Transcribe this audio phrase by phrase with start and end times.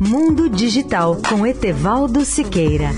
[0.00, 2.90] Mundo Digital com Etevaldo Siqueira.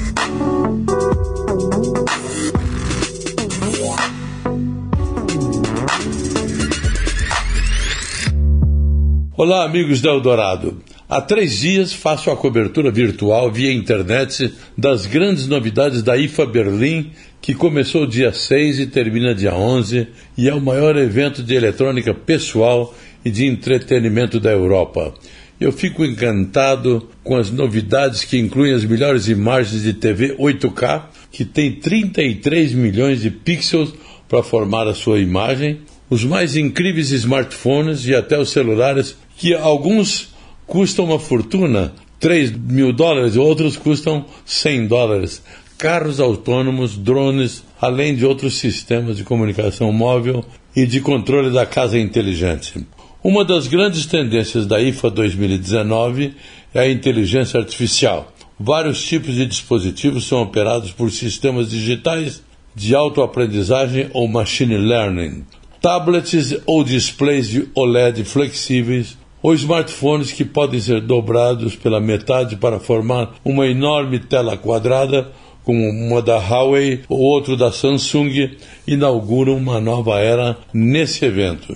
[9.36, 10.78] Olá, amigos da Eldorado.
[11.06, 17.12] Há três dias faço a cobertura virtual via internet das grandes novidades da IFA Berlim,
[17.40, 22.14] que começou dia 6 e termina dia 11, e é o maior evento de eletrônica
[22.14, 22.94] pessoal
[23.24, 25.12] e de entretenimento da Europa.
[25.60, 31.44] Eu fico encantado com as novidades que incluem as melhores imagens de TV 8K, que
[31.44, 33.92] tem 33 milhões de pixels
[34.28, 40.32] para formar a sua imagem, os mais incríveis smartphones e até os celulares que alguns
[40.64, 45.42] custam uma fortuna, 3 mil dólares, outros custam 100 dólares.
[45.76, 50.44] Carros autônomos, drones, além de outros sistemas de comunicação móvel
[50.74, 52.74] e de controle da casa inteligente.
[53.22, 56.34] Uma das grandes tendências da IFA 2019
[56.72, 58.32] é a inteligência artificial.
[58.60, 62.40] Vários tipos de dispositivos são operados por sistemas digitais
[62.76, 65.44] de autoaprendizagem ou machine learning.
[65.82, 72.78] Tablets ou displays de OLED flexíveis ou smartphones que podem ser dobrados pela metade para
[72.78, 75.32] formar uma enorme tela quadrada,
[75.64, 78.52] como uma da Huawei ou outro da Samsung,
[78.86, 81.74] inauguram uma nova era nesse evento.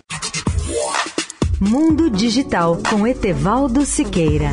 [1.60, 4.50] Mundo Digital com Etevaldo Siqueira.